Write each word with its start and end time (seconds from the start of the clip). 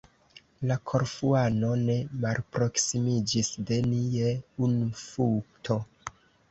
La 0.69 0.77
Korfuano 0.91 1.69
ne 1.83 1.99
malproksimiĝis 2.25 3.55
de 3.69 3.81
ni 3.93 4.03
je 4.19 4.35
unu 4.71 4.93
futo. 5.07 5.81